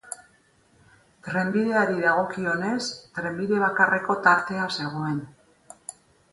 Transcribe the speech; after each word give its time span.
Trenbideari 1.27 1.99
dagokionez, 2.07 2.87
trenbide 3.19 3.63
bakarreko 3.67 4.19
tartea 4.27 4.67
zegoen. 4.81 5.25